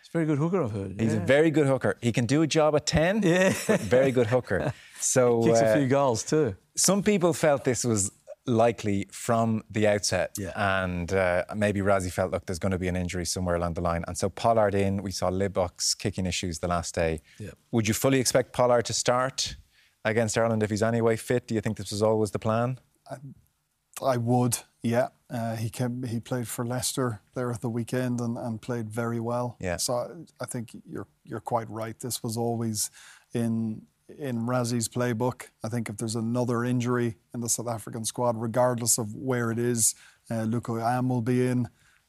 It's 0.00 0.08
a 0.08 0.12
very 0.12 0.26
good 0.26 0.38
hooker, 0.38 0.62
I've 0.62 0.72
heard. 0.72 1.00
He's 1.00 1.14
Yeah. 1.14 1.20
a 1.22 1.26
very 1.26 1.50
good 1.50 1.66
hooker. 1.66 1.96
He 2.00 2.12
can 2.12 2.26
do 2.26 2.42
a 2.42 2.46
job 2.46 2.74
at 2.76 2.86
ten. 2.86 3.22
Yeah. 3.22 3.50
very 3.78 4.10
good 4.12 4.26
hooker. 4.28 4.72
So 5.04 5.42
he 5.42 5.48
Kicks 5.48 5.60
uh, 5.62 5.64
a 5.64 5.76
few 5.78 5.88
goals 5.88 6.22
too. 6.22 6.54
some 6.76 7.02
people 7.02 7.32
felt 7.32 7.64
this 7.64 7.82
was 7.84 8.12
likely 8.46 9.06
from 9.12 9.62
the 9.70 9.86
outset. 9.86 10.34
Yeah. 10.38 10.52
And 10.56 11.12
uh, 11.12 11.44
maybe 11.54 11.80
Rassie 11.80 12.10
felt, 12.10 12.32
look, 12.32 12.46
there's 12.46 12.58
going 12.58 12.72
to 12.72 12.78
be 12.78 12.88
an 12.88 12.96
injury 12.96 13.24
somewhere 13.24 13.54
along 13.54 13.74
the 13.74 13.80
line. 13.80 14.04
And 14.08 14.18
so 14.18 14.28
Pollard 14.28 14.74
in, 14.74 15.02
we 15.02 15.12
saw 15.12 15.30
Libbok's 15.30 15.94
kicking 15.94 16.26
issues 16.26 16.58
the 16.58 16.68
last 16.68 16.94
day. 16.94 17.20
Yeah. 17.38 17.50
Would 17.70 17.86
you 17.88 17.94
fully 17.94 18.18
expect 18.18 18.52
Pollard 18.52 18.84
to 18.86 18.92
start 18.92 19.56
against 20.04 20.36
Ireland 20.36 20.62
if 20.62 20.70
he's 20.70 20.82
anyway 20.82 21.16
fit? 21.16 21.46
Do 21.46 21.54
you 21.54 21.60
think 21.60 21.76
this 21.76 21.92
was 21.92 22.02
always 22.02 22.32
the 22.32 22.38
plan? 22.38 22.78
I 24.02 24.16
would, 24.16 24.58
yeah. 24.82 25.08
Uh, 25.30 25.54
he 25.54 25.70
came, 25.70 26.02
he 26.02 26.18
played 26.18 26.48
for 26.48 26.64
Leicester 26.64 27.20
there 27.34 27.52
at 27.52 27.60
the 27.60 27.68
weekend 27.68 28.20
and, 28.20 28.36
and 28.36 28.60
played 28.60 28.90
very 28.90 29.20
well. 29.20 29.56
Yeah. 29.60 29.76
So 29.76 29.94
I, 29.94 30.06
I 30.40 30.46
think 30.46 30.76
you're 30.84 31.06
you're 31.24 31.40
quite 31.40 31.70
right. 31.70 31.98
This 32.00 32.22
was 32.22 32.36
always 32.36 32.90
in 33.32 33.82
in 34.18 34.40
Rassie's 34.46 34.88
playbook. 34.88 35.44
I 35.64 35.68
think 35.68 35.88
if 35.88 35.96
there's 35.96 36.16
another 36.16 36.64
injury 36.64 37.16
in 37.34 37.40
the 37.40 37.48
South 37.48 37.68
African 37.68 38.04
squad, 38.04 38.36
regardless 38.40 38.98
of 38.98 39.14
where 39.14 39.50
it 39.50 39.58
is, 39.58 39.94
uh, 40.30 40.44
Lukhanyo 40.44 40.82
Am 40.82 41.08
will 41.08 41.22
be 41.22 41.46
in. 41.46 41.68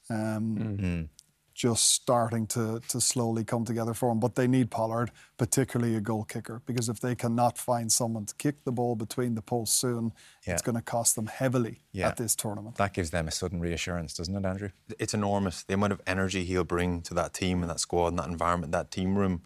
Um, 0.10 1.10
Just 1.56 1.92
starting 1.92 2.48
to 2.48 2.80
to 2.88 3.00
slowly 3.00 3.44
come 3.44 3.64
together 3.64 3.94
for 3.94 4.10
him, 4.12 4.20
but 4.20 4.34
they 4.34 4.48
need 4.48 4.72
Pollard, 4.72 5.12
particularly 5.38 5.96
a 5.96 6.02
goal 6.02 6.24
kicker, 6.24 6.64
because 6.66 6.90
if 6.90 7.00
they 7.00 7.14
cannot 7.14 7.60
find 7.60 7.92
someone 7.92 8.26
to 8.26 8.34
kick 8.36 8.64
the 8.64 8.72
ball 8.72 8.96
between 8.96 9.36
the 9.36 9.42
posts 9.44 9.78
soon, 9.80 10.14
Yeah. 10.48 10.54
it's 10.54 10.64
going 10.64 10.76
to 10.78 10.82
cost 10.82 11.16
them 11.16 11.28
heavily 11.28 11.84
Yeah. 11.92 12.08
at 12.08 12.18
this 12.18 12.36
tournament. 12.36 12.78
That 12.78 12.94
gives 12.94 13.12
them 13.12 13.28
a 13.28 13.32
sudden 13.32 13.60
reassurance, 13.60 14.16
doesn't 14.16 14.36
it, 14.36 14.44
Andrew? 14.44 14.70
It's 14.98 15.14
enormous 15.14 15.62
the 15.64 15.76
amount 15.76 15.94
of 15.94 16.02
energy 16.08 16.44
he'll 16.44 16.64
bring 16.64 17.04
to 17.04 17.14
that 17.14 17.36
team 17.36 17.62
and 17.62 17.70
that 17.70 17.80
squad 17.80 18.08
and 18.08 18.18
that 18.20 18.30
environment, 18.30 18.72
that 18.72 18.90
team 18.90 19.16
room. 19.16 19.44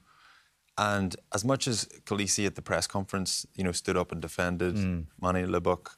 And 0.77 1.15
as 1.34 1.43
much 1.43 1.67
as 1.67 1.86
Kolisi 2.05 2.46
at 2.46 2.55
the 2.55 2.62
press 2.62 2.86
conference, 2.88 3.46
you 3.55 3.63
know, 3.63 3.72
stood 3.72 3.98
up 3.98 4.12
and 4.12 4.22
defended 4.22 4.75
Manie 5.22 5.43
Libbok, 5.46 5.89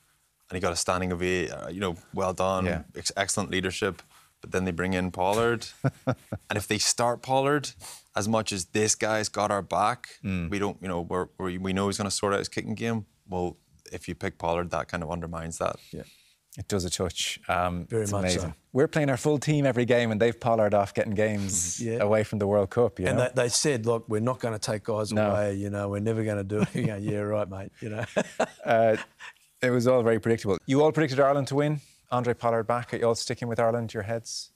and 0.50 0.56
he 0.56 0.60
got 0.60 0.72
a 0.74 0.76
standing 0.76 1.12
ovation, 1.12 1.54
uh, 1.56 1.68
you 1.70 1.80
know, 1.80 1.96
well 2.14 2.34
done, 2.34 2.66
Yeah. 2.66 2.84
ex- 2.96 3.12
excellent 3.18 3.52
leadership. 3.52 4.02
But 4.42 4.52
then 4.52 4.64
they 4.64 4.72
bring 4.72 4.94
in 4.94 5.12
Pollard, 5.12 5.68
and 6.06 6.56
if 6.56 6.66
they 6.66 6.78
start 6.78 7.22
Pollard, 7.22 7.72
as 8.16 8.28
much 8.30 8.54
as 8.54 8.68
this 8.68 8.96
guy's 8.96 9.28
got 9.28 9.52
our 9.52 9.62
back, 9.62 10.08
we 10.24 10.58
don't, 10.60 10.78
you 10.82 10.88
know, 10.88 11.02
we're, 11.02 11.28
we 11.38 11.58
we 11.58 11.74
know 11.74 11.88
he's 11.88 11.98
going 11.98 12.10
to 12.10 12.16
sort 12.16 12.32
out 12.34 12.40
his 12.40 12.48
kicking 12.48 12.74
game. 12.76 13.06
Well, 13.28 13.58
if 13.92 14.08
you 14.08 14.16
pick 14.16 14.38
Pollard, 14.38 14.70
that 14.72 14.88
kind 14.88 15.04
of 15.04 15.12
undermines 15.12 15.58
that. 15.58 15.76
Yeah. 15.92 16.04
It 16.60 16.68
does 16.68 16.84
a 16.86 16.90
touch. 16.90 17.40
Um, 17.48 17.86
Very 17.86 18.04
it's 18.04 18.12
much 18.12 18.20
amazing. 18.22 18.42
so. 18.42 18.54
We're 18.74 18.88
playing 18.90 19.10
our 19.10 19.18
full 19.18 19.40
team 19.40 19.66
every 19.66 19.86
game, 19.86 20.12
and 20.12 20.20
they've 20.22 20.38
Pollard 20.40 20.74
off 20.74 20.94
getting 20.94 21.14
games 21.16 21.80
Yeah. 21.82 22.04
away 22.04 22.24
from 22.24 22.38
the 22.40 22.46
World 22.46 22.70
Cup. 22.70 23.00
You 23.00 23.08
And 23.08 23.18
know? 23.18 23.30
they, 23.34 23.44
they 23.44 23.50
said, 23.50 23.86
look, 23.86 24.08
we're 24.10 24.20
not 24.20 24.40
going 24.40 24.54
to 24.54 24.60
take 24.60 24.84
guys 24.84 25.12
No. 25.14 25.32
away. 25.32 25.56
You 25.56 25.70
know, 25.70 25.88
we're 25.90 26.02
never 26.02 26.24
going 26.24 26.38
to 26.38 26.44
do 26.44 26.62
it. 26.62 26.76
You 26.76 26.86
go, 26.88 26.98
yeah, 26.98 27.20
right, 27.20 27.50
mate. 27.50 27.72
You 27.82 27.90
know. 27.90 28.06
uh, 28.66 28.98
it 29.62 29.70
was 29.72 29.88
all 29.88 30.04
very 30.04 30.20
predictable. 30.20 30.58
You 30.66 30.84
all 30.84 30.92
predicted 30.92 31.20
Ireland 31.22 31.48
to 31.48 31.56
win. 31.56 31.80
Andre 32.12 32.34
Pollard 32.34 32.64
back. 32.68 32.94
Are 32.94 32.98
you 32.98 33.08
all 33.08 33.16
sticking 33.16 33.48
with 33.48 33.60
Ireland? 33.60 33.94
Your 33.94 34.04
heads? 34.04 34.52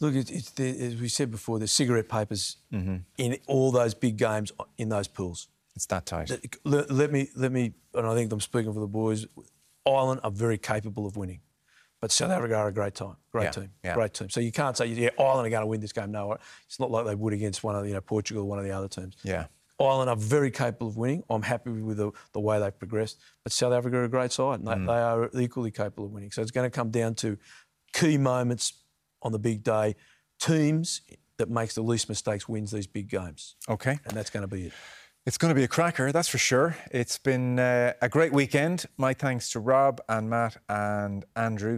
Look, 0.00 0.14
it's, 0.14 0.30
it's 0.30 0.50
the, 0.50 0.68
as 0.86 0.96
we 0.96 1.08
said 1.08 1.30
before, 1.30 1.58
the 1.58 1.66
cigarette 1.66 2.08
papers 2.08 2.58
Mm-hmm. 2.72 2.96
in 3.16 3.38
all 3.46 3.72
those 3.72 3.94
big 3.94 4.18
games 4.18 4.52
in 4.76 4.90
those 4.90 5.08
pools. 5.08 5.48
It's 5.74 5.86
that 5.86 6.04
tight. 6.06 6.30
Let, 6.64 6.90
let 6.90 7.10
me, 7.10 7.30
let 7.36 7.52
me, 7.52 7.72
and 7.94 8.06
I 8.06 8.14
think 8.14 8.32
I'm 8.32 8.40
speaking 8.40 8.72
for 8.74 8.80
the 8.80 8.86
boys. 8.86 9.26
Ireland 9.86 10.20
are 10.24 10.30
very 10.30 10.58
capable 10.58 11.06
of 11.06 11.16
winning, 11.16 11.40
but 12.00 12.10
South 12.12 12.30
Africa 12.30 12.54
are 12.56 12.68
a 12.68 12.72
great 12.72 12.94
time, 12.94 13.16
great 13.32 13.44
Yeah, 13.44 13.50
team, 13.50 13.70
yeah. 13.84 13.94
great 13.94 14.14
team. 14.14 14.28
So 14.30 14.40
you 14.40 14.52
can't 14.52 14.76
say 14.76 14.86
yeah, 14.86 15.10
Ireland 15.18 15.46
are 15.46 15.50
going 15.50 15.62
to 15.62 15.66
win 15.66 15.80
this 15.80 15.92
game. 15.92 16.10
No, 16.10 16.36
it's 16.66 16.78
not 16.80 16.90
like 16.90 17.06
they 17.06 17.14
would 17.14 17.32
against 17.32 17.64
one 17.64 17.76
of 17.76 17.86
you 17.86 17.94
know 17.94 18.00
Portugal, 18.00 18.42
or 18.44 18.46
one 18.48 18.58
of 18.58 18.64
the 18.64 18.70
other 18.72 18.88
teams. 18.88 19.16
Yeah. 19.22 19.46
Ireland 19.80 20.10
are 20.10 20.16
very 20.16 20.50
capable 20.50 20.88
of 20.88 20.96
winning. 20.96 21.22
I'm 21.30 21.42
happy 21.42 21.70
with 21.70 21.98
the, 21.98 22.10
the 22.32 22.40
way 22.40 22.58
they've 22.58 22.76
progressed. 22.76 23.16
But 23.44 23.52
South 23.52 23.72
Africa 23.72 23.98
are 23.98 24.04
a 24.04 24.08
great 24.08 24.32
side, 24.32 24.58
and 24.58 24.66
they, 24.66 24.72
Mm. 24.72 24.86
they 24.88 24.92
are 25.38 25.40
equally 25.40 25.70
capable 25.70 26.06
of 26.06 26.10
winning. 26.10 26.32
So 26.32 26.42
it's 26.42 26.50
going 26.50 26.68
to 26.68 26.74
come 26.74 26.90
down 26.90 27.14
to 27.16 27.38
key 27.92 28.18
moments 28.18 28.72
on 29.22 29.30
the 29.30 29.38
big 29.38 29.62
day. 29.62 29.94
Teams 30.40 31.00
that 31.36 31.48
makes 31.48 31.76
the 31.76 31.82
least 31.82 32.08
mistakes 32.08 32.48
wins 32.48 32.72
these 32.72 32.88
big 32.88 33.08
games, 33.08 33.54
Okay. 33.68 34.00
and 34.04 34.16
that's 34.16 34.30
going 34.30 34.42
to 34.42 34.48
be 34.48 34.66
it. 34.66 34.72
It's 35.28 35.36
going 35.36 35.50
to 35.50 35.54
be 35.54 35.64
a 35.64 35.68
cracker, 35.68 36.10
that's 36.10 36.26
for 36.26 36.38
sure. 36.38 36.74
It's 36.90 37.18
been 37.18 37.58
uh, 37.58 37.92
a 38.00 38.08
great 38.08 38.32
weekend. 38.32 38.86
My 38.96 39.12
thanks 39.12 39.50
to 39.50 39.60
Rob 39.60 40.00
and 40.08 40.30
Matt 40.30 40.56
and 40.70 41.26
Andrew. 41.36 41.77